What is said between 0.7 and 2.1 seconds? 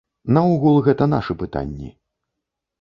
гэта нашы пытанні.